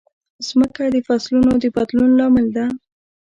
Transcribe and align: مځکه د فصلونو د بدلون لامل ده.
مځکه 0.59 0.83
د 0.93 0.97
فصلونو 1.07 1.53
د 1.63 1.65
بدلون 1.75 2.11
لامل 2.19 2.47
ده. 2.55 2.65